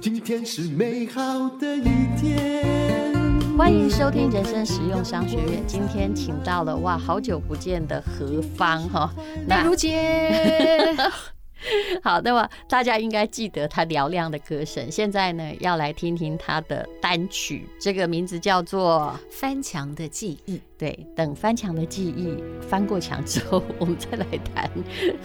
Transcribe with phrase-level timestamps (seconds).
[0.00, 1.22] 今天是美好
[1.58, 1.84] 的一
[2.20, 3.14] 天。
[3.56, 5.62] 欢迎收听人生实用商学院。
[5.66, 9.10] 今天请到了哇，好久不见的何方哈，
[9.46, 10.96] 那如姐。
[12.02, 14.90] 好，那么大家应该记得他嘹亮的歌声。
[14.90, 20.56] 现在呢，要来听听他的单曲，这个名字叫做《翻墙的记忆》。
[20.78, 24.70] 对，等翻墙的记忆翻过墙之后，我们再来谈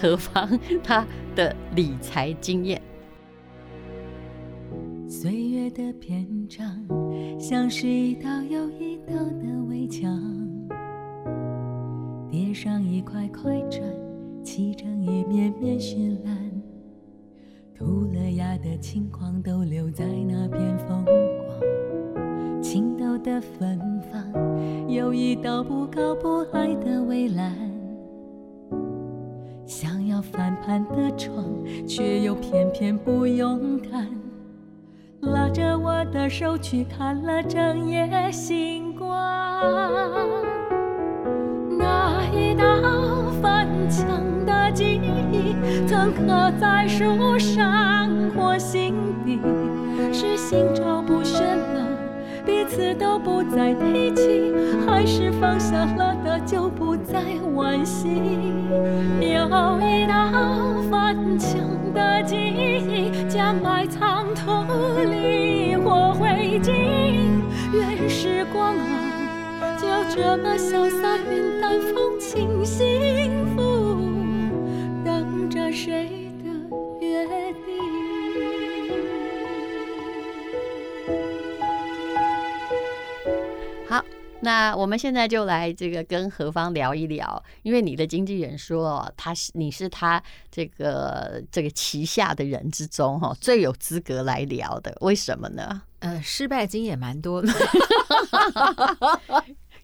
[0.01, 1.05] 何方他
[1.36, 2.82] 的理财经验。
[5.07, 6.86] 岁月的篇章，
[7.39, 10.21] 像是一道又一道的围墙，
[12.29, 13.82] 叠上一块块砖。
[14.45, 16.37] 砌成一面面绚烂，
[17.75, 22.61] 涂了鸦的轻狂都留在那片风光。
[22.61, 23.79] 青豆的芬
[24.11, 24.23] 芳，
[24.87, 27.51] 有一道不高不矮的围栏。
[29.65, 31.43] 想要翻盘的窗，
[31.87, 34.07] 却又偏偏不勇敢。
[35.21, 39.09] 拉着我的手去看了整夜星光。
[41.80, 42.63] 那一道
[43.89, 44.08] 强
[44.45, 44.55] 的。
[44.73, 45.00] 记
[45.31, 45.55] 忆
[45.88, 48.94] 曾刻在树上或心
[49.25, 49.39] 底，
[50.11, 51.88] 是心照不宣了，
[52.45, 54.53] 彼此都不再提起，
[54.86, 57.22] 还是放下了的就不再
[57.55, 58.09] 惋惜？
[59.22, 59.45] 有
[59.80, 60.30] 一道
[60.92, 61.58] 翻墙
[61.94, 64.52] 的记忆，将爱藏土
[65.09, 66.73] 里或灰烬，
[70.16, 73.97] 这么潇洒云淡风轻，幸福
[75.03, 75.69] 等着。
[75.73, 76.45] 谁的
[77.02, 77.27] 约
[77.66, 77.75] 定？
[83.89, 84.02] 好，
[84.39, 95.81] 那我们现在就来这个跟何芳聊一聊，因为你的经纪人说，他是你是他这个这个旗下的人之中哈最有资格来聊的，为什么呢？
[95.99, 97.49] 呃，失败经验蛮多的。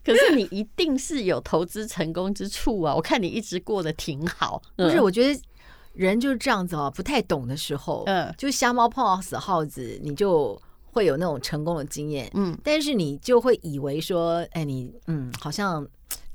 [0.06, 2.94] 可是你一定是有投资成功之处啊！
[2.94, 5.00] 我看你一直过得挺好， 不是？
[5.00, 5.40] 我觉得。
[5.94, 10.58] 人就是这样子哦，不太懂的时候，嗯，就瞎猫碰到死耗子，你就
[10.90, 15.86] 会有那种成功的经验，嗯，但是你就会以为说，哎，你嗯，好像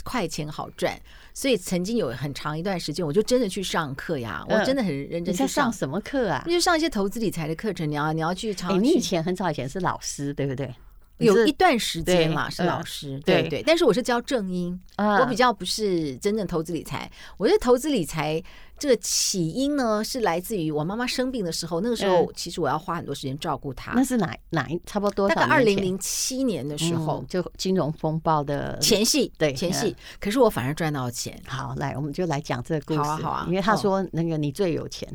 [0.03, 0.95] 快钱好赚，
[1.33, 6.43] 所以曾经有很长一段时间，我就真的去上课呀，我真的很认真去上什么课啊？
[6.45, 8.53] 那就上一些投资理财的课程，你要你要去。
[8.61, 10.71] 哎，你以前很早以前是老师，对不对？
[11.17, 18.43] 有一段时间嘛是老师，对对，但是我是教正音，我比较不是真正投资理财，我觉得投资理财。
[18.77, 21.81] 这个起因呢，是来自于我妈妈生病的时候。
[21.81, 23.93] 那个时候，其实我要花很多时间照顾她。
[23.95, 25.27] 那是哪哪一差不多？
[25.29, 29.31] 大概二零零七年的时候，就金融风暴的前戏。
[29.37, 29.95] 对，前戏。
[30.19, 31.39] 可是我反而赚到钱。
[31.47, 33.09] 好，来，我们就来讲这个故事。
[33.09, 33.45] 好啊，好啊。
[33.47, 35.07] 因为他说那个你最有钱，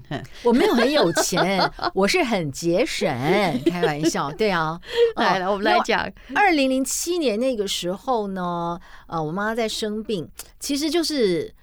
[0.42, 1.60] 我没有很有钱，
[1.94, 3.08] 我是很节省，
[3.66, 4.30] 开玩笑。
[4.32, 4.80] 对啊，
[5.16, 11.54] 来了，我们来讲二零零七年那个时候呢，呃，我妈妈在生病，其实就是。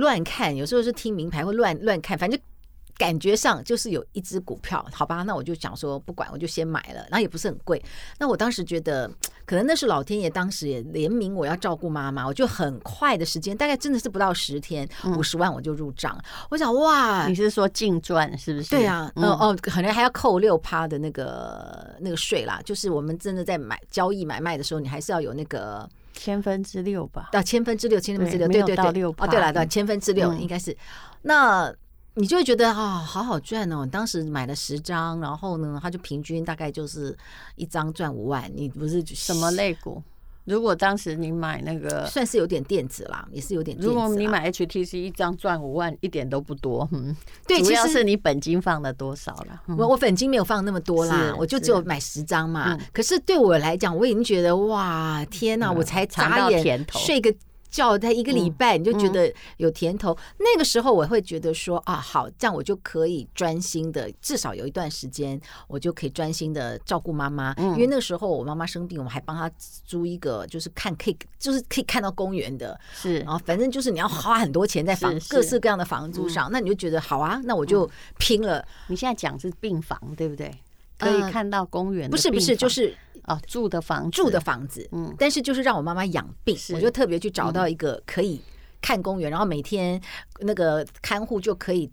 [0.00, 2.38] 乱看，有时候是听名牌或乱乱看，反正
[2.96, 7.82] 感觉上就是有一只股票，好吧，那我就想说不管，我就先买了，然后也不是很贵。
[8.18, 9.10] 那我当时觉得，
[9.46, 16.14] 可能那是老天爷当时也怜悯我要照顾妈妈，我就很快的时间，大概真的是不到十天，五十万我就入账。
[16.50, 18.68] 我想哇，你是说净赚是不是？
[18.68, 22.60] 对啊，嗯哦，可能还要扣六趴的那个那个税啦。
[22.64, 25.88] 就是我们真的在买交易买卖的时候，你还是要有那个。
[26.20, 30.76] 千分之六吧，到千分之六，千分之六，对对对，哦，对了，到，千分之六应该是。
[31.22, 31.74] 那
[32.12, 33.88] 你就会觉得啊，好好赚哦。
[33.90, 37.16] 当时买了十张，然后呢，他就平均大概就是
[37.56, 38.52] 一张赚五万。
[38.54, 40.02] 你不是什么类股？
[40.44, 43.88] 如果当时你买那个，算是有点电子啦，也是有点电子。
[43.88, 46.88] 如果你买 HTC 一张赚五万，一点都不多。
[46.92, 47.14] 嗯，
[47.46, 49.62] 对，主要是你本金放了多少了？
[49.78, 52.78] 我我本金没有放那么多啦，我就只有买十张嘛。
[52.92, 57.34] 可是对我来讲，我已经觉得哇，天哪，我才眨眼睡个。
[57.70, 60.16] 叫他一个礼拜，你就觉得有甜头。
[60.38, 67.54] 那个时候我会觉得说啊，好，这样我就可以专心的，至少有一段时间，我就可以专心的照顾妈妈。
[67.56, 69.50] 因为那个时候我妈妈生病，我们还帮她
[69.84, 72.78] 租一个，就是看可以，就是可以看到公园的。
[72.92, 77.88] 是，然后反正就是你要花很多钱在房各式各样的房租上，那你就觉得好啊，那我就
[78.18, 78.66] 拼了。
[78.88, 80.52] 你现在讲是病房，对不对？
[81.00, 82.08] 可以看到公园？
[82.08, 82.94] 不是，不是，就是。
[83.26, 88.40] 哦，住的房住的房子，嗯，但是就是让我妈妈养病，我就特别去找到一个可以
[88.80, 90.00] 看公园，然后每天
[90.40, 91.88] 那个看护就可以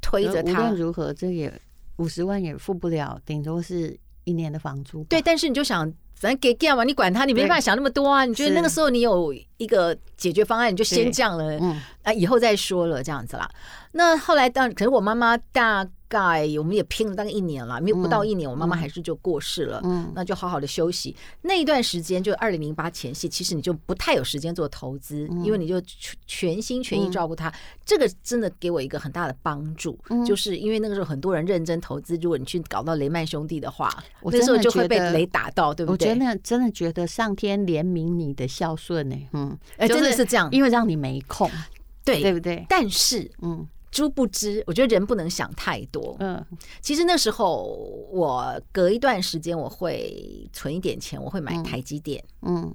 [0.00, 0.52] 推着他。
[0.52, 1.52] 无论如何，这也
[1.98, 5.04] 五十万也付不了，顶多是一年的房租。
[5.04, 5.84] 对，但是你就想，
[6.16, 6.82] 反正给干嘛？
[6.82, 8.24] 你管他，你没办法想那么多啊。
[8.24, 13.48] 你觉得那个时候你有一个解决方案，你就先这样了，嗯，啊，以后再说了，这样子啦。
[13.92, 15.86] 那后来当，可是我妈妈大。
[16.10, 19.80] 概我们也拼了大概一年了，没有不到一年，我妈妈还是就过世了。
[19.84, 21.14] 嗯，那就好好的休息。
[21.42, 25.80] 那一段时间就二零零八前夕，其实你就不太有时间做投资，因为你就
[26.26, 27.54] 全心全意照顾她。
[27.84, 29.96] 这个真的给我一个很大的帮助，
[30.26, 33.88] 就是因为那个时候很多人认真投资，如果你去搞到雷曼兄弟的话，
[34.24, 36.08] 那时候就会被雷打到，对不对？
[36.08, 39.16] 我真的真的觉得上天怜悯你的孝顺呢。
[39.32, 41.48] 嗯，哎，真的是这样，因为让你没空，
[42.04, 42.66] 对对不对？
[42.68, 43.64] 但是，嗯。
[43.92, 46.16] 殊不知，我觉得人不能想太多。
[46.20, 46.44] 嗯，
[46.80, 47.64] 其实那时候
[48.10, 52.24] 我隔一段时间我会存一点钱，我会买台积电。
[52.42, 52.74] 嗯，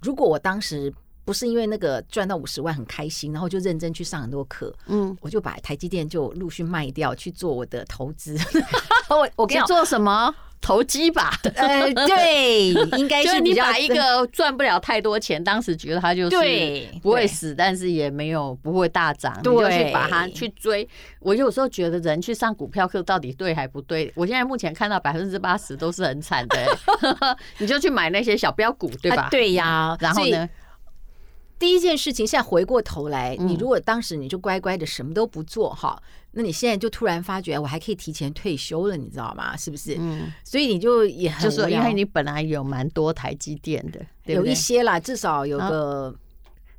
[0.00, 0.92] 如果我当时
[1.24, 8.36] 不是因为那个赚到五十万很开心，然后就认真去上很多课，嗯，我就把台积电就陆续卖掉去做我的投资。
[9.08, 10.34] 我我跟你做什么？
[10.60, 16.36] 投机吧， 呃，对，应该是你把一个赚不了太多钱，当时觉得它就是
[17.02, 20.88] 不会死，但是也没有不会大涨，你就去把它去追。
[21.18, 24.12] 我有时候觉得人去上股票课到底对还不对？
[24.14, 26.78] 我现在目前看到百分之八十都是很惨的，
[27.58, 29.26] 你就去买那些小标股，对吧？
[29.32, 30.48] 对呀，然后呢？
[31.62, 39.56] 第一件事情，现在回过头来，你如果当时你就乖乖的什么都不做哈，那你现在就突然发觉，我还可以提前退休了，你知道吗？
[39.56, 39.96] 是不是？
[39.96, 46.12] 嗯，所以你就也很就是因为你本来有蛮多台积电的，有一些啦，至少有个。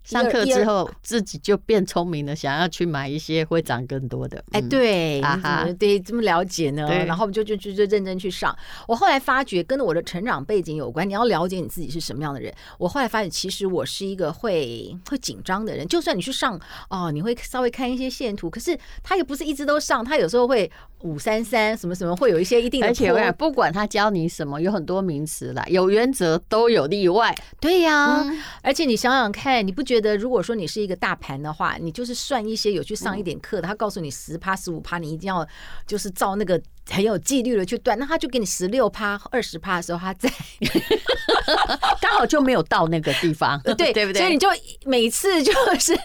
[0.04, 4.44] 上课之后，自己就变聪明了，想要去买一些会涨更多的。
[4.52, 6.88] 哎，对，啊怎么对这么了解呢？
[7.06, 8.56] 然后我们就就就就认真去上。
[8.88, 11.08] 我后来发觉，跟我的成长背景有关。
[11.08, 12.54] 你要了解你自己是什么样的人。
[12.78, 15.88] 我后来发现，其实我是一个会会紧张的人。
[15.88, 16.60] 就算你去上
[16.90, 20.70] 哦，你会稍微看一些线图，可是他也不是一直都上，他有时候会
[21.00, 22.88] 五三三什么什么，会有一些一定的。
[22.88, 27.34] 而且不管他教你什么，有很多名词啦，有原则都有例外。
[27.60, 28.26] 对呀，
[28.62, 35.48] 而且你想想看，你不觉觉得，如果说你是一个大盘的话，你就是算一些有去上一点课的，他告诉你十趴十五趴，你一定要
[35.86, 36.60] 就是照那个
[36.90, 40.28] 很有纪律的去断，那他就给你十六趴二十趴的时候，他在
[42.01, 44.19] 刚好就没有到那个地方，对对不对？
[44.22, 44.48] 所以你就
[44.86, 45.95] 每次就是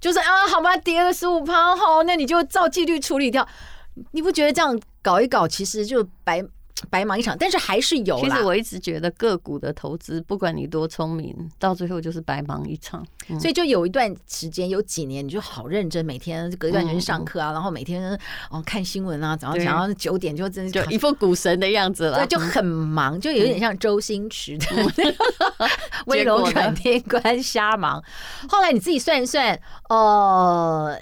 [0.00, 3.46] 就是啊，好吧，跌了十五趴，好，那你就照纪律处理掉。
[4.12, 6.42] 你不觉得这样搞一搞，其实就白？
[6.90, 8.18] 白忙一场，但是还是有。
[8.20, 13.04] 其实我一直觉得个股的投资，不管你多聪明，到最后就是白忙一场。
[13.28, 18.18] 嗯、所以就有一段时间，有几年，你就好认真，每天隔一段时间上课啊，嗯、然后每天
[18.50, 24.66] 哦看新闻啊，早上早上九点就真的就一副股神的样子了，对，就很忙，就有点像周星驰的
[26.06, 28.02] 《威龙闯天关》瞎忙。
[28.48, 29.58] 后来你自己算一算，
[29.88, 30.98] 呃，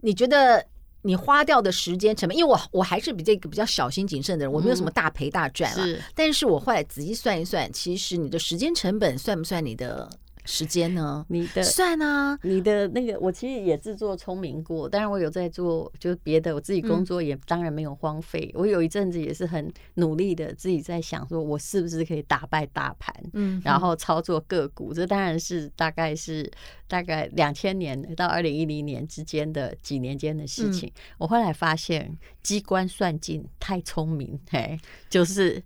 [0.00, 0.64] 你觉得？
[1.02, 5.84] 你花掉的时间成本，因为我我还是比这个比较小心谨慎的人，我没有什么大赔大赚啊。
[5.84, 10.08] 是，但是我后来仔细算一算，其实你的时间成本算不算你的？
[10.44, 11.24] 时间呢？
[11.28, 14.88] 你的算啊，你的那个，我其实也自作聪明过。
[14.88, 18.50] 当然，我有在做，就是别的，我自己工作也当然没有荒废。
[18.54, 24.92] 我有一阵子也是很努力的，自己在想，说我是不是可以打败大盘，嗯，然后操作个股。
[24.92, 26.50] 这当然是大概是
[26.88, 30.92] 大概两千年到二零一零年之间的几年间的事情。
[31.18, 34.78] 我后来发现，机关算尽太聪明，嘿，
[35.08, 35.62] 就是。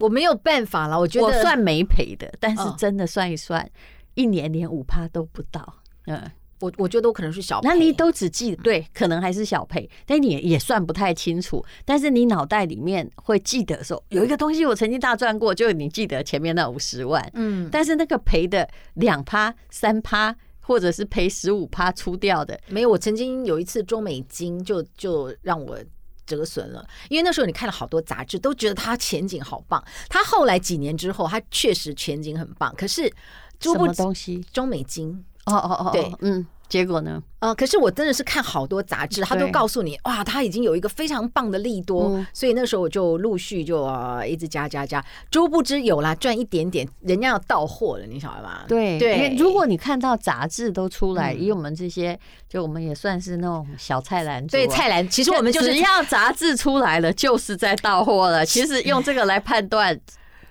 [0.00, 3.70] 我没有办法了，我觉得我算没赔的，但是真的算一算，
[4.14, 5.74] 一年连五趴都不到。
[6.06, 6.28] 嗯，
[6.60, 11.64] 我我觉得我可能是小赔，那你都只记对，可能还是小赔，但你也算不太清楚。
[11.84, 22.88] 但是你脑袋里面会记得说，有一个东西我曾经大赚过，就你记得前面那五十万，嗯，但是那个赔的两趴、三趴，或者是赔十五趴出掉的，没有。
[22.88, 25.78] 我曾经有一次中美金就就让我。
[26.30, 29.82] 折损了，因为那时候你看了好多杂志，都觉得它前景好棒。
[30.08, 32.72] 它后来几年之后，它确实前景很棒。
[32.76, 33.12] 可是，
[33.60, 34.44] 什么东西？
[34.52, 35.24] 中美金？
[35.46, 36.46] 哦哦哦，对，嗯。
[36.70, 37.22] 结果呢？
[37.40, 43.88] 呃，可是我真的是看好多杂志，他都告诉你，哇，他已经有一个非常棒的利多，所以那时候我就陆续就
[44.24, 48.60] 一直加加加，殊不知有啦，赚一点点，人家要到货了，你晓得吗？
[48.68, 52.16] 对对，因为如果你看到杂志都出来，以我们这些，
[52.48, 58.46] 就我们也算是那种小菜篮，对菜篮，其实我们就是只要杂志出来了，就是在到货了。
[58.46, 59.98] 其实用这个来判断，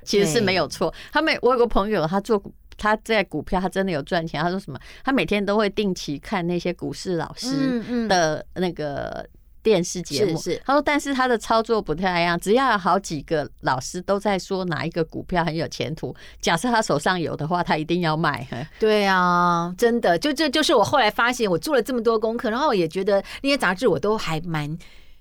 [0.04, 0.94] 其实是没有错。
[1.14, 2.44] 他们，我有个朋友，他做。
[2.80, 4.42] 他在股票，他真的有赚钱。
[4.42, 4.80] 他说什么？
[5.04, 9.28] 他每天都会定期看那些股市老师的那个
[9.62, 10.38] 电视节目。
[10.38, 10.62] 是是。
[10.66, 12.40] 他说，但是他的操作不太一样。
[12.40, 18.48] 只要有好几个老师都在说哪一个股票很有前途，假设他手上有的话，他一定要买。
[18.80, 24.78] 对啊，真的，就这就是我后来发现，我做了这么多功课，然后也觉得那些杂志我都还蛮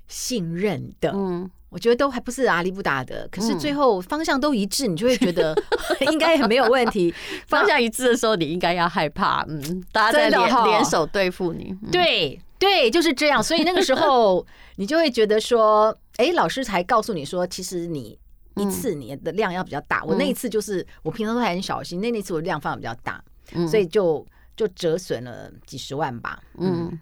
[0.06, 1.10] 信任的。
[1.12, 1.50] 嗯。
[1.70, 5.54] 我觉得都还不是阿里不达的，可是最后方向都一致，你就会觉得
[6.10, 7.14] 应该也没有问题。
[7.46, 11.74] 方向一致的时候，你应该要害怕，嗯，大家在联联手对付你。
[11.92, 13.42] 对对，就是这样。
[13.42, 14.44] 所以那个时候，
[14.76, 18.18] 你就会觉得说，哎，老师才告诉你说，其实你
[18.56, 20.02] 一次你的量要比较大。
[20.04, 23.22] 我那一次就是我平常都还很小心，那那次我量放的比较大，
[23.68, 26.42] 所以就就折损了几十万吧。
[26.58, 26.98] 嗯。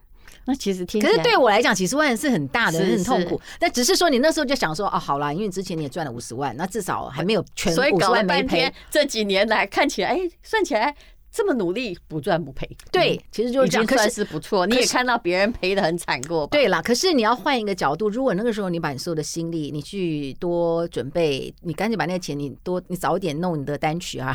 [0.47, 3.41] 那其实听，可是对我来讲，几十万是很大的，很痛苦。
[3.59, 8.73] 但只是说，你那时候就想说，哦，好啦，因为之前你也赚了五十万，那至少还没有全五十万没赔。
[8.91, 10.95] 这几年来看起来，哎，算起来
[11.37, 12.67] 这么努力，不赚不赔。
[12.91, 14.67] 对，其实就是这样，算是不错。
[14.67, 16.47] 你也看到别人赔的很惨过。
[16.47, 24.35] 对啦，可是你要换一个角度，如果那个时候你把你所有的心力，你去多准备，你赶紧把那个钱，你多，你早一点弄你的单曲啊。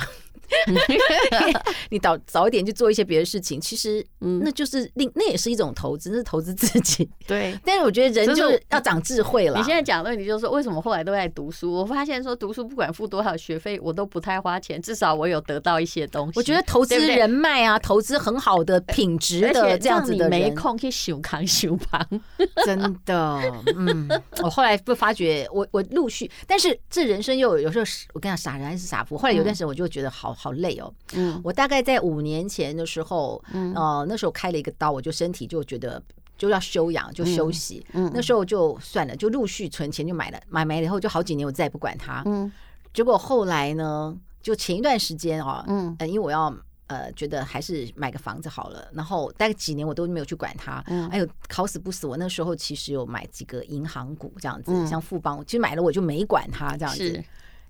[1.90, 7.10] 你早早一点去做一些别的事情，其实那就是另那也是一种投资，那是投资自己。
[7.26, 9.58] 对，但是我觉得人就是要长智慧了。
[9.58, 11.72] 你现在讲的问题就是说，为什么后来都在读书？
[11.72, 16.34] 我发现说读书不管付多少学费，我都不太花钱，至少我有得到一些东西。
[16.36, 22.06] 我觉得投资人脉啊，投资很好的品质的这样子的人，没空去修扛修旁，
[22.66, 23.40] 真的。
[23.78, 24.10] 嗯，
[24.44, 29.18] 我后来不发觉，我我陆续，但是这人生又有，有时候我跟你讲，傻人还是傻福。
[29.18, 30.36] 后来有段时间，我就觉得好。
[30.42, 36.02] 好累哦，嗯，我大概在五年前的时候，嗯，呃，那时候开了一个刀，我就身体就觉得
[36.36, 42.52] 就要休养，就休息，嗯，那时候就算了，就陆续存钱就买了，买买了以后就好几年我再也不管它，嗯，
[42.92, 46.52] 结果后来呢，就前一段时间哦，嗯，因为我要
[46.92, 57.24] 呃觉得还是买个房子好了，然后大概几年我都没有去管它，嗯，哎呦，好死不死，我那时候其实有买几个银行股这样子，像富邦，其实买了我就没管它这样子。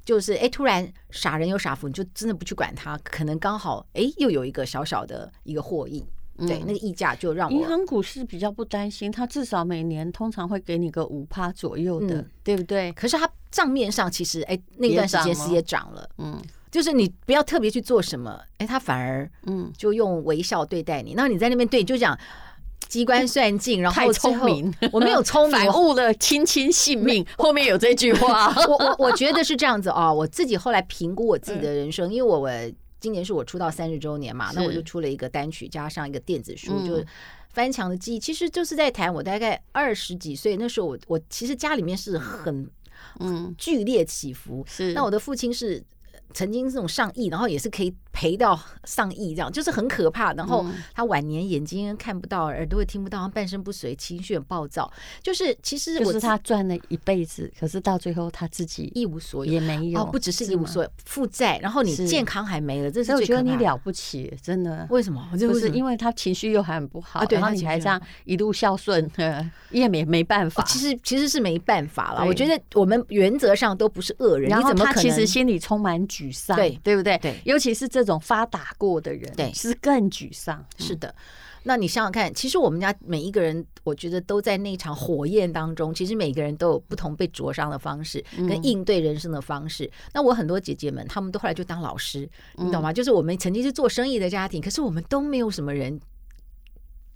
[0.04, 6.04] 就是哎，突然傻人有傻福，你就真的不去管它，可能刚好哎又有一个小小的一个获益，
[6.40, 12.92] 对，那个溢价就让我银行股是比较不担心，它至少每年通常会给你个五趴左右的，对不对？
[12.94, 22.18] 可是它账面上其实哎那段时间是也涨了，嗯，就是你不要特别去做什么，哎，他反而嗯就用微笑对待你，那你在那边对就讲。
[22.88, 27.26] 机关算尽，然后太聪明， 我没有聪明， 反误了亲亲性命。
[27.38, 30.14] 后面有这句话， 我我我觉得是这样子哦。
[30.14, 32.52] 我自己后来评估我自己的人生，因为我我
[33.00, 37.08] 今年是我出道三十周年嘛，那我就出了一个单曲，加上一个电子书，就是
[37.54, 42.70] 翻墙的记忆，其实就是在谈我大概二十几岁那时候，我我其实家里面是很
[43.22, 45.82] 嗯剧烈起伏，是那我的父亲是。
[46.34, 50.34] 曾经这种上亿，然后也是可以赔到上亿，这样就是很可怕。
[50.34, 54.92] 然后他晚年眼睛看不到，耳朵也听不到，他半身不遂，情绪很暴躁。
[55.22, 60.02] 就是其实我是他赚了一辈子，可是到最后他自己一无所有，也没有。
[60.02, 64.86] 哦，不只是一无所有，负债，然后你健康还没了，这是我觉得你了不起，真的。
[64.90, 65.30] 为什么？
[65.38, 69.10] 就是因为他情绪又还很不好，然后你还这样一路孝顺，
[69.72, 70.64] 也没没办法。
[70.64, 72.26] 其实其实是没办法了。
[72.26, 75.02] 我觉得我们原则上都不是恶人，你怎么可能？
[75.02, 77.18] 其实心里充满沮丧，对对不对？
[77.20, 80.66] 对，尤其是这种发达过的人，对，是更沮丧。
[80.78, 81.14] 是的，
[81.64, 85.94] 那你想想看，其实我们家每一个人，我觉得都在那场火焰当中。
[85.94, 89.90] 其实每个人都有不同被灼伤的方式，跟应对人生的方式。
[90.14, 92.92] 那我很多姐姐们，她们都后来就当老师，你懂吗？
[92.92, 96.00] 就是我们曾经是做生意的家庭，可是我们都没有什么人。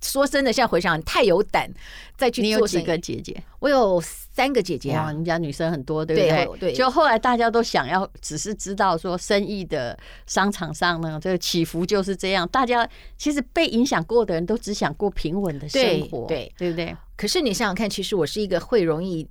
[0.06, 1.70] 说真的，现在回想太有胆
[2.16, 2.44] 再去做。
[2.44, 3.42] 你有几个姐姐？
[3.60, 5.12] 我有三个姐姐啊。
[5.12, 6.74] 你家女生很多，对不对？
[6.74, 9.98] 就后来大家都想要，只是知道说生意的
[10.28, 12.48] 商场上呢，这个起伏就是这样。
[12.50, 16.96] 大家其实被影响过的人都只想过平稳的生活，对对，对不对？
[17.18, 19.28] 可是你想想看，其实我是一个会容易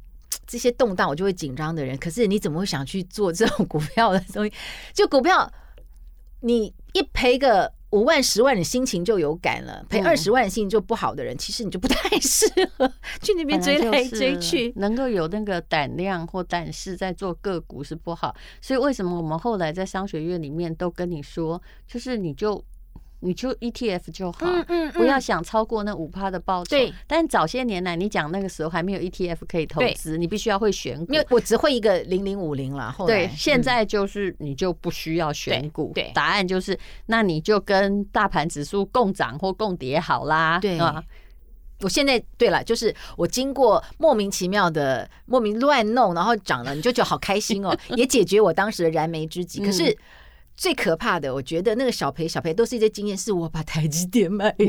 [0.46, 1.96] 这些动荡，我就会紧张的人。
[1.98, 4.52] 可是你怎么会想去做这种股票的东西？
[4.92, 5.50] 就股票，
[6.40, 7.72] 你一赔个。
[7.94, 12.44] 五万、十万，你心情就有感了；赔二十万，心情就不好的人，其实你就不太 适
[12.76, 14.72] 合去那边追来追去。
[14.74, 22.64] 能够有那个胆量或胆识在做个股是不好，所以为什么我们后来在商学院里面都跟你说，就是你就。
[23.20, 26.76] 你就 ETF 就好，嗯嗯，不要想超过那五趴的报酬。
[26.76, 31.10] 对，但早些年来，你讲那个时候还没有 ETF 可以投资，你必须要会选股。
[31.12, 32.92] 因为我只会一个零零五零了。
[32.92, 35.92] 后来对，现在就是你就不需要选股。
[35.94, 40.58] 对，答案就是那你就跟大盘指数共涨或共跌好啦。
[40.60, 41.02] 对啊，
[41.80, 49.64] 我现在对了，就是我经过莫名其妙的莫名乱弄，然后涨了，你就觉得好开心哦， 也解决我当时的燃眉之急。
[49.64, 49.96] 可是。
[50.56, 54.68] 最可怕的，我觉得那个小赔小赔都是一些经验，是我把台积电卖掉。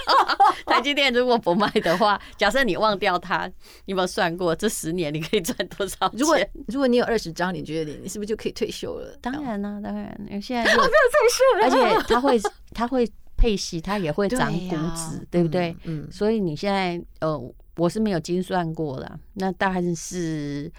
[0.66, 3.46] 台积电如果不卖的话，假设你忘掉它，
[3.86, 6.18] 你有没有算过这十年你可以赚多少钱？
[6.18, 9.16] 如果如果你有二十张，你觉得你你是不是就可以退休了？
[9.20, 12.40] 当然了，当然，因为现在就退休了，而且它会
[12.72, 15.74] 它会配息，它也会涨股指，对不对？
[15.84, 17.54] 嗯，所以你现在呃。
[17.76, 20.70] 我是没有精算过了，那大概是。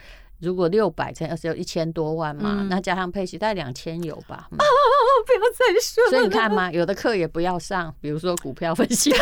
[0.41, 4.47] 如果六百乘二十六一千多万嘛，嗯、那加上配息大概两千有吧？
[4.51, 4.65] 嗯、啊，
[5.25, 6.09] 不要再说。
[6.09, 9.11] 所以你看嘛，有的课也不要上，比如说股票分析，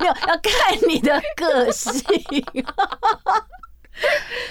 [0.00, 2.00] 没有要看你的个性。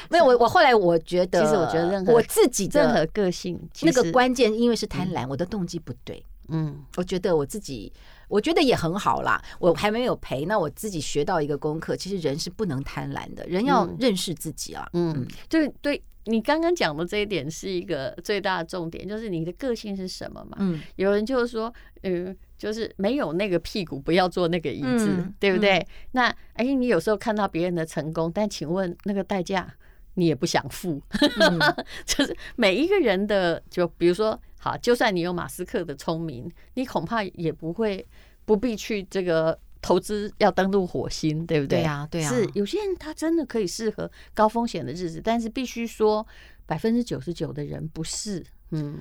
[0.10, 6.24] 没有，我我后来我觉得，其实我觉得任何我自己的任何个性那个关键，因为是贪婪，我的动机不对。
[6.50, 7.92] 嗯，我觉得我自己。
[8.30, 14.88] 我觉得也很好啦，我还没有赔，那我自己学到一个功课，其实人是不能贪婪的，人要认识自己啊。
[14.94, 20.58] 嗯，就是对，你刚刚讲的这一点是一个最大的重点，就是你的个性是什么嘛？
[20.60, 25.80] 嗯，有人就是说，嗯，就是没有那个屁股，不要坐那个椅子，嗯、对不对？
[25.80, 29.68] 嗯、那哎，你有时候看到别人的成功，但请问那个代价
[30.14, 31.02] 你也不想付，
[31.40, 31.60] 嗯、
[32.06, 34.40] 就是每一个人的，就比如说。
[34.60, 38.06] 好，就算你有马斯克的聪明，你恐怕也不会
[38.46, 41.80] 不必去这个投资要登陆火星，对不对？
[41.80, 42.30] 对呀，对呀。
[42.30, 46.28] 是有些人他真的可以适合高风险的日子，但是必须说
[46.66, 48.46] 百分之九十九的人不是。
[48.72, 49.00] 嗯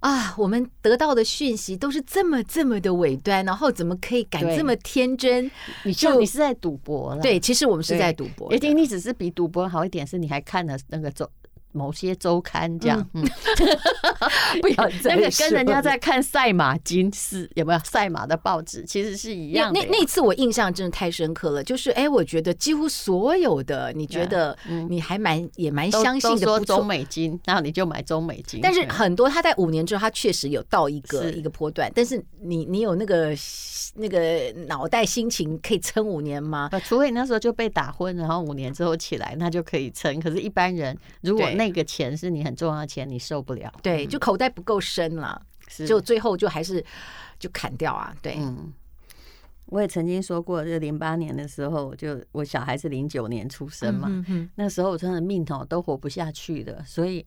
[0.00, 5.50] 啊，我们得到的讯息都是这么这么的尾端，然后怎么可以敢这么天真？
[5.84, 7.20] 你就你是在赌博了？
[7.20, 8.50] 对，其实我们是在赌博。
[8.54, 11.30] 一定你只是比赌博好一点，是你还看了那个周。
[11.72, 13.22] 某些周刊这样，嗯，
[14.60, 19.80] 不要那个跟人家在看赛马金是有没有赛马的报纸，其实是一样的。
[19.80, 24.56] 那那次我印象真的太深刻了，就是哎，我觉得几乎所有的，你觉得
[24.88, 28.60] 你还蛮也蛮相信的，说中美金，然后你就买中美金。
[28.62, 33.34] 但是很多他在五年之后，他确实有到一个一个波段，但是你你有那个
[33.94, 36.70] 那个脑袋心情可以撑五年吗？
[36.84, 40.20] 除非你那时候就被打昏，然后五年之后起来，那就可以撑。
[40.20, 43.70] 可是，一般人如果那个钱是你很重要的钱，你受不了。
[43.82, 46.82] 对，就口袋不够深了，是就最后就还是
[47.38, 48.16] 就砍掉啊。
[48.22, 48.72] 对，嗯，
[49.66, 57.26] 我也曾经说过，就零八年的时候，就我小孩是零九年出生嘛，嗯、哼哼那时候我真的命哦都活不下去的，所以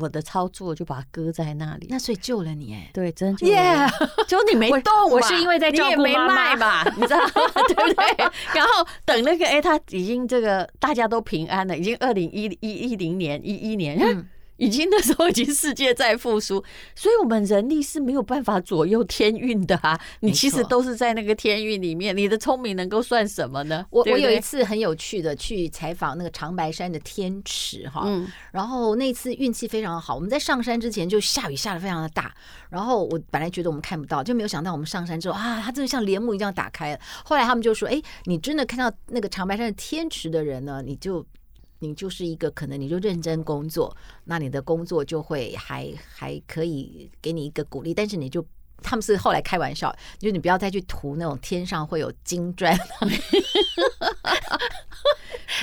[0.00, 1.86] 我的操作就把它搁在那里。
[1.90, 3.86] 那所以救了你哎，对，真的耶!
[4.26, 7.18] 就你没动，我是因为在照顾妈妈吧， 你知道
[7.68, 8.30] 对不对？
[8.54, 13.98] 然后等那个哎，他已经这个大家都平安了，已经二零一一一零年一一年。
[14.00, 16.62] 嗯已经那时候已经世界在复苏，
[16.94, 20.00] 所以我们人力是没有办法左右天运的啊！
[20.20, 23.84] 你其实都是在那个天运里面，你的聪明能够算什么呢？
[23.90, 28.06] 我我有一次很有趣的去采访那个长白山的天池哈，
[28.52, 32.34] 然后那次运气非常好，我们在上山之前就下雨下的非常的大，
[32.70, 37.00] 然后我本来觉得我们看不到，就没有想到我们上山之后啊，它真的像帘幕一样打开了。
[37.24, 41.26] 后来他们就说：“哎，你真的看到那个长白山的天池的人呢，你就。”
[41.80, 47.92] 你就是一个可能，你就认真工作，那你的工作就会还还可以给你一个鼓励。
[47.92, 48.44] 但是你就
[48.82, 52.74] 他们是后来开玩笑，就你不要再去涂那种天上会有金砖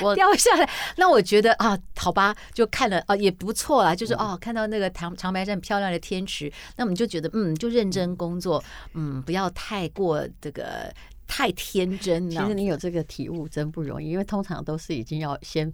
[0.00, 0.68] 我掉下来。
[0.96, 8.62] 那我觉得啊，好吧，就看了啊也不错啦，就是哦，看到那个长长白山漂亮的天池，那我们就觉得嗯，就认真工作，
[8.94, 10.92] 嗯，不要太过这个
[11.26, 12.30] 太天真。
[12.30, 15.72] 其实你有这个体悟真不容易，因为通常都是已经要先。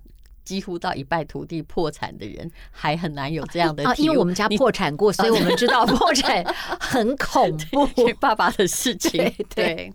[0.48, 6.42] 几乎到一败涂地破产的人，还很难有这样的因为我们家破产过，所以我们知道破产
[6.80, 7.86] 很恐怖。
[8.18, 9.20] 爸爸的事情，
[9.54, 9.92] 对，对。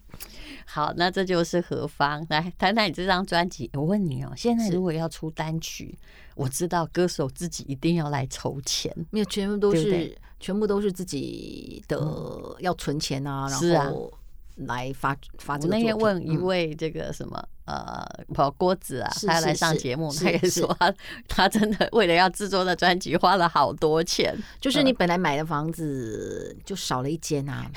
[0.64, 3.68] 好，那这就是何方来谈谈你这张专辑。
[3.74, 5.98] 我问你哦，现在如果要出单曲，
[6.36, 12.00] 我知道歌手自己一定要来筹钱，没有，全部都是全部都是自己的
[12.60, 14.14] 要存钱啊，然后
[14.58, 15.58] 来发发。
[15.58, 17.44] 我那天问一位这个什么。
[17.66, 20.94] 呃，跑郭子啊，他来上节目，他也说他
[21.28, 24.38] 他真的为了要制作的专辑花了好多钱。
[24.60, 27.66] 就是你本来买的房子就少了一间啊？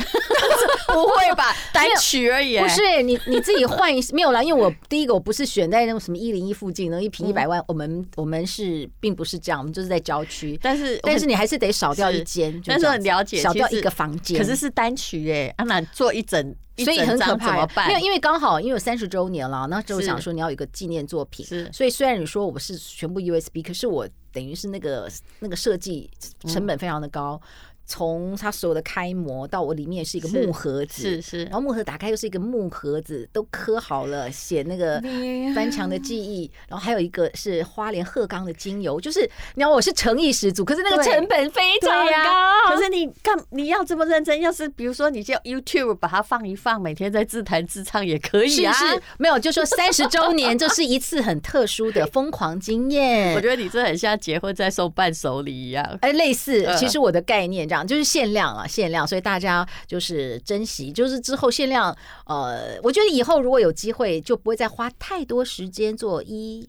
[0.88, 1.54] 不会吧？
[1.72, 2.58] 单曲而已。
[2.58, 7.62] 不是你你自己换一 没有啦，因为我第一个我不是选在那种什么一零一附近，能一平一百万。
[7.68, 10.58] 我们我们是并不是这样，我们就是在郊区。
[10.62, 14.38] 但是但是你还是得少掉一间，但是很了解，少掉一个房间。
[14.38, 16.54] 可是是单曲哎，安娜做一整。
[16.84, 17.88] 所以很可怕，怎么办？
[17.88, 21.44] 因为因为刚好因为有三十周年了，那就想说你要有一个纪念作品。
[21.72, 25.10] 所以虽然你说我是全部 USB，可是我等于是那个
[25.40, 26.10] 那个设计
[26.46, 27.40] 成本非常的高。
[27.86, 35.00] 从它所有的开模到我里面是一个木盒子，是是，然后木盒打开又是一个木盒子，都刻好了，写那个
[35.54, 39.20] 翻墙的记忆，然后还有一个是花莲鹤冈的精油，就是
[39.54, 41.90] 你要我是诚意十足，可是那个成本非常
[42.24, 42.74] 高。
[42.74, 48.72] 可是你干你要这么认真，要是比如说你叫 YouTube 把它放一放，每天在自弹自唱也可以啊。
[48.72, 53.34] 是是，没有就说三十周年，这是一次很特殊的疯狂经验。
[53.34, 56.66] 我觉得你这很像结婚在送伴手礼一样，哎，类似。
[56.76, 61.96] 其实我的概念样，就是限量啊，限量，所以大家就是珍惜，就是之后限量。
[62.26, 66.68] 呃，我觉得以后如果有机会，就不会再花太多时间做一。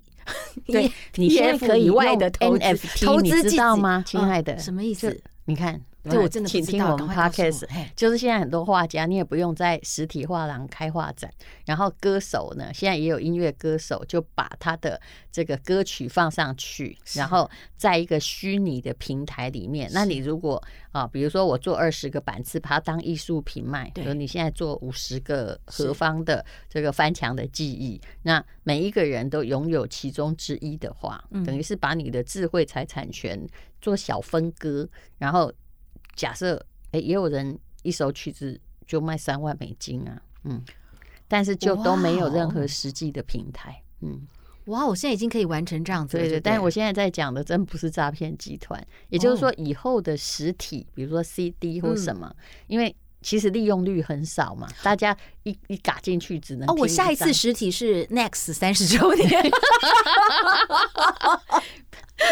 [0.67, 4.59] 对， 你现在可以用 NFT，你知道吗，亲爱的？
[4.59, 5.19] 什么意思？
[5.45, 5.81] 你看。
[6.09, 7.65] 对，我真的请听我们 podcast，
[7.95, 11.31] 就是现在很多画家，你也不用在实体画廊开画展，
[11.65, 14.99] 然后歌手呢，现在也有音乐歌手就把他的
[15.31, 19.89] 这个歌曲放上去，然后在一个虚拟的平台里面。
[19.93, 33.47] 那你如果啊，比如说我做二十个板次，把它当艺术品卖，比如你现在做五十个何方的这个翻墙的记忆，那每一个人都拥有其中之一的话，等于是把你的智慧财产权
[33.81, 35.51] 做小分割，然后。
[36.17, 40.61] 假设，哎、欸，也有人一首曲子就卖三万美金啊，嗯，
[41.29, 44.27] 但是就都没有任何实际的平台，嗯，
[44.65, 59.29] 哇，我现在已经可以完成这样子，对，对对，但是我现在在讲的真不是诈骗集团，也就是说以后的实体，比如说 CD 或什么，因为其实利用率很少嘛，大家一一嘎进去只能哦，我下一次实体是 Next 三十周年。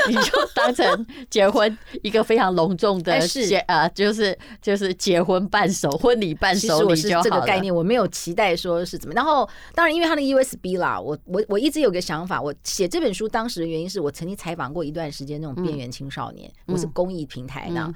[0.08, 7.24] 你就当成结婚一个非常隆重的结啊，就是就是结婚伴手婚礼伴手礼就好了。
[7.24, 9.13] 这个概念我没有期待说是怎么。
[9.13, 17.93] 然后当然因为它的 USB 啦，我我我一直有个想法，我写这本书当时的原因是我曾经采访过一段时间那种边缘青少年，我是公益平台的。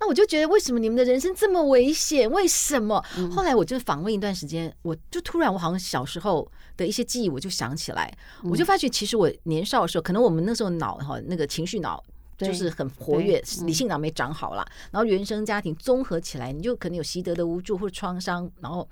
[0.00, 2.30] 那我就觉得为什么你们的人生这么危险？
[2.30, 3.04] 为什么？
[3.34, 6.50] 后来我就访问一段时间，我就突然我好像小时候。
[6.78, 12.00] 的一些记忆，我就想起来，我就发觉，其实我年少的时候，可能我们那时候脑哈那个情绪脑
[12.38, 18.88] 就是很活跃，理性脑没长好了，然后原生家庭综合起来，你就可能有习得的无助或者创伤，然后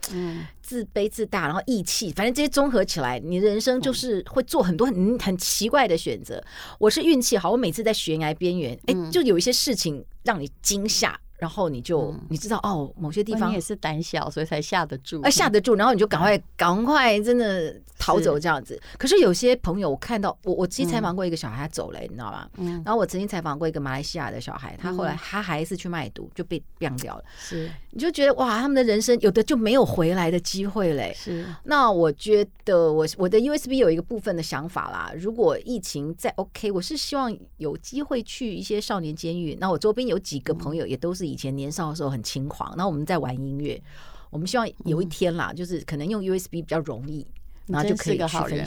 [0.61, 6.42] 自卑自大，然后义气，反正这些综合起来，你的人生就是会做很多很很奇怪的选择。
[6.78, 11.18] 我是运气好，我每次在悬崖边缘，哎，就有一些事情让你惊吓。
[11.38, 15.20] 然后你就你知道哦，某些地方你也是胆小，所以才下得住。
[15.22, 18.81] 哎，下得住，然后你就赶快赶快，真的逃走这样子。
[18.96, 22.49] 可是有些朋友，我看到我我其实采访过一个小孩，他走了，你知道吗？
[22.57, 22.83] 嗯。
[22.87, 27.25] 然后我曾经采访过一个马来西亚的小孩，他后来他还是去卖毒，就被毙掉了。
[27.38, 31.12] 是，你就觉得哇，他们的人生有的就没有回来的机会嘞。
[31.14, 31.44] 是。
[31.64, 39.55] 那我觉得我我的 USB 有一个部分的想法啦，如果疫情再 OK，我是希望有机会去一些少年监狱。
[39.61, 41.25] 那我周边有几个朋友也都是。
[41.26, 43.82] 以前年少的时候很轻狂，然后我们在玩音乐，
[44.30, 47.26] 我们希望有一天啦，嗯、就是可能用 USB 比较容易，
[47.66, 48.20] 然后就可以。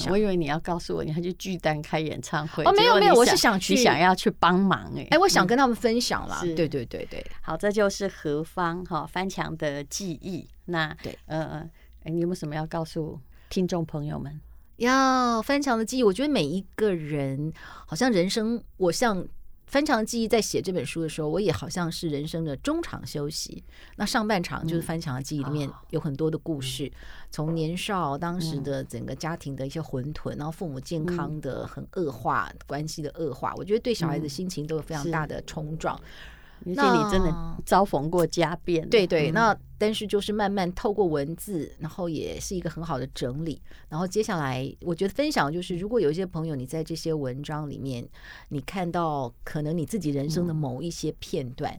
[0.09, 2.73] 我以为你要告诉我，你还去巨蛋开演唱会哦？
[2.75, 6.41] 没有没有，我是想去，想要去帮忙哎、欸、哎，我想跟他们分享啦。
[6.43, 10.47] 嗯、对对对对，好，这就是何方哈翻墙的记忆。
[10.65, 11.67] 那对，呃
[12.03, 13.19] 哎，你有没有什么要告诉
[13.49, 14.39] 听众朋友们？
[14.77, 17.51] 要翻墙的记忆，我觉得每一个人
[17.85, 19.27] 好像人生，我像。
[19.69, 23.63] 翻墙记忆在写这本书的时候，我也好像是人生的中场休息。
[23.97, 26.91] 那上半场就是翻墙的记忆里面有很多的故事，
[27.29, 35.99] 从年少当时的整个家庭的一些混沌，然后父母健康的很恶化，关系的恶化，我觉得对小孩子心情都有非常大的冲撞。
[36.65, 39.31] 而且你真的遭逢过家变，对对。
[39.31, 43.61] 那但是就是慢慢透过文字，然后也是一个很好的整理。
[43.87, 48.07] 然后接下来，我觉得分享就是，如果有一些朋友你在这些文章里面，
[48.49, 51.73] 你看到可能你自己人生的某一些片段，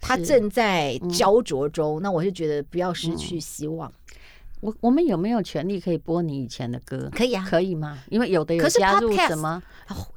[0.00, 3.92] 他正在焦灼中，那我就觉得不要失去希望。
[4.60, 7.08] 我我们有没有权利可以播你以前的歌？
[7.14, 7.98] 可以啊，可以吗？
[8.08, 9.62] 因为有的有加入什么，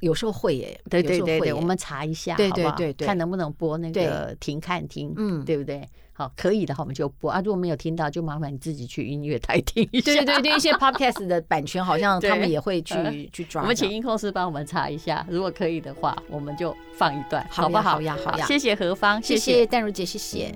[0.00, 0.80] 有时候会耶。
[0.88, 5.86] 对对对对，我们查一下，对对对，看能不能播那个停看听，嗯，对不对？
[6.12, 7.40] 好，可以的话我们就播啊。
[7.42, 10.12] 如果没有听到，就麻烦你自己去音乐台听一下。
[10.12, 13.62] 对对对，一些 podcast 的版权好像 他们也会去去抓。
[13.62, 17.92] 我们请音控师帮我们查一下，如果可以的话，我们就放一段，好不好？
[17.92, 20.54] 好呀好呀，谢谢何芳，谢谢淡如姐，谢谢。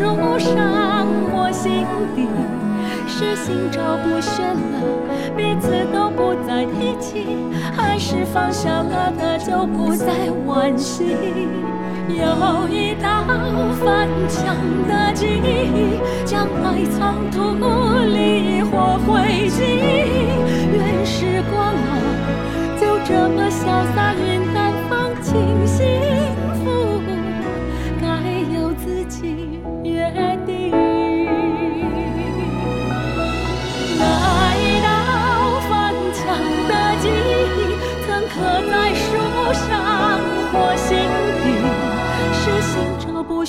[0.00, 1.84] 在树上或心
[2.16, 2.26] 底，
[3.06, 4.80] 是心照不宣了，
[5.36, 7.26] 彼此都不再提起，
[7.76, 11.04] 还是放下了的就不再惋惜？
[12.08, 13.24] 有一道
[13.84, 14.56] 翻墙
[14.88, 17.52] 的记忆，将埋藏土
[18.06, 19.60] 里或灰烬。
[20.72, 21.92] 愿时光啊，
[22.80, 25.66] 就这么潇洒云淡风轻，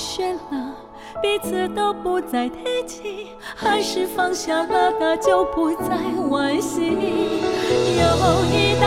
[0.02, 0.74] 不喧了，
[1.22, 5.96] 彼此都不再提起，还是放下了那就不再
[6.28, 6.80] 惋惜。
[6.90, 8.84] 有一道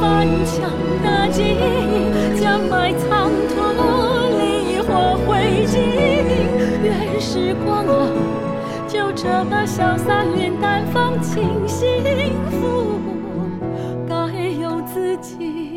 [0.00, 0.70] 翻墙
[1.02, 3.54] 的记忆，将埋藏土
[4.38, 5.74] 里或灰烬。
[6.84, 8.08] 愿时光啊，
[8.86, 12.00] 就这么潇洒云淡风轻，幸
[12.48, 13.00] 福
[14.08, 14.14] 该
[14.46, 15.67] 由自己。